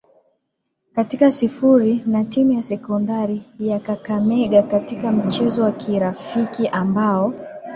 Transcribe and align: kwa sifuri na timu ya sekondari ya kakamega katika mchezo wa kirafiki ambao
kwa 1.17 1.31
sifuri 1.31 2.03
na 2.07 2.23
timu 2.25 2.51
ya 2.51 2.61
sekondari 2.61 3.41
ya 3.59 3.79
kakamega 3.79 4.63
katika 4.63 5.11
mchezo 5.11 5.63
wa 5.63 5.71
kirafiki 5.71 6.67
ambao 6.67 7.33